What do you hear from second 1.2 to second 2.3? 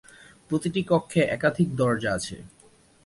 একাধিক দরজা